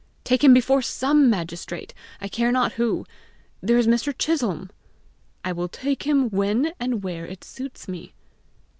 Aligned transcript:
"Take 0.23 0.43
him 0.43 0.51
before 0.51 0.81
SOME 0.81 1.29
magistrate 1.29 1.93
I 2.19 2.27
care 2.27 2.51
not 2.51 2.71
who. 2.71 3.05
There 3.61 3.77
is 3.77 3.85
Mr. 3.85 4.11
Chisholm!" 4.17 4.71
"I 5.45 5.51
will 5.51 5.67
take 5.69 6.07
him 6.07 6.31
when 6.31 6.71
and 6.79 7.03
where 7.03 7.27
it 7.27 7.43
suits 7.43 7.87
me." 7.87 8.15